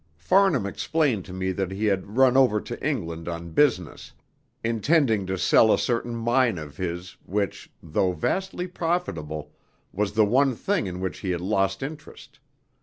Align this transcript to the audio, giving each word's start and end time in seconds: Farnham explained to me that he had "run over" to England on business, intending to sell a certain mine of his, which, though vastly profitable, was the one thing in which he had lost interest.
Farnham 0.17 0.65
explained 0.65 1.25
to 1.25 1.31
me 1.31 1.51
that 1.51 1.69
he 1.69 1.85
had 1.85 2.17
"run 2.17 2.35
over" 2.35 2.59
to 2.59 2.83
England 2.83 3.27
on 3.27 3.51
business, 3.51 4.13
intending 4.63 5.27
to 5.27 5.37
sell 5.37 5.71
a 5.71 5.77
certain 5.77 6.15
mine 6.15 6.57
of 6.57 6.77
his, 6.77 7.17
which, 7.23 7.71
though 7.83 8.11
vastly 8.11 8.65
profitable, 8.65 9.51
was 9.93 10.13
the 10.13 10.25
one 10.25 10.55
thing 10.55 10.87
in 10.87 11.01
which 11.01 11.19
he 11.19 11.29
had 11.29 11.41
lost 11.41 11.83
interest. 11.83 12.39